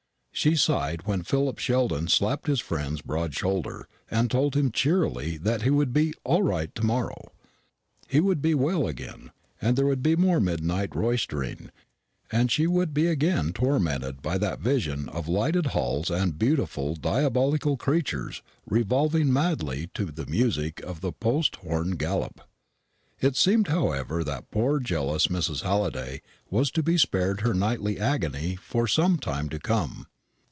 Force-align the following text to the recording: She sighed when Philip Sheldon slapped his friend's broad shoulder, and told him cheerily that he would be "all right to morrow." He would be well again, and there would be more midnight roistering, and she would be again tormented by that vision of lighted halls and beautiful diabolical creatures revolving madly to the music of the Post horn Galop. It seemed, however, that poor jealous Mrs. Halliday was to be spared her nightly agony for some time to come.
She 0.33 0.55
sighed 0.55 1.05
when 1.05 1.21
Philip 1.21 1.59
Sheldon 1.59 2.07
slapped 2.07 2.47
his 2.47 2.61
friend's 2.61 3.01
broad 3.01 3.35
shoulder, 3.35 3.87
and 4.09 4.31
told 4.31 4.55
him 4.55 4.71
cheerily 4.71 5.37
that 5.37 5.61
he 5.63 5.69
would 5.69 5.93
be 5.93 6.13
"all 6.23 6.41
right 6.41 6.73
to 6.73 6.83
morrow." 6.85 7.33
He 8.07 8.19
would 8.21 8.41
be 8.41 8.55
well 8.55 8.87
again, 8.87 9.31
and 9.61 9.77
there 9.77 9.85
would 9.85 10.01
be 10.01 10.15
more 10.15 10.39
midnight 10.39 10.95
roistering, 10.95 11.69
and 12.31 12.49
she 12.49 12.65
would 12.65 12.91
be 12.91 13.05
again 13.05 13.51
tormented 13.51 14.23
by 14.23 14.39
that 14.39 14.61
vision 14.61 15.09
of 15.09 15.27
lighted 15.27 15.67
halls 15.75 16.09
and 16.09 16.39
beautiful 16.39 16.95
diabolical 16.95 17.77
creatures 17.77 18.41
revolving 18.65 19.31
madly 19.31 19.91
to 19.95 20.05
the 20.05 20.25
music 20.25 20.81
of 20.81 21.01
the 21.01 21.11
Post 21.11 21.57
horn 21.57 21.97
Galop. 21.97 22.39
It 23.19 23.35
seemed, 23.35 23.67
however, 23.67 24.23
that 24.23 24.49
poor 24.49 24.79
jealous 24.79 25.27
Mrs. 25.27 25.61
Halliday 25.61 26.21
was 26.49 26.71
to 26.71 26.81
be 26.81 26.97
spared 26.97 27.41
her 27.41 27.53
nightly 27.53 27.99
agony 27.99 28.55
for 28.55 28.87
some 28.87 29.17
time 29.19 29.47
to 29.49 29.59
come. 29.59 30.07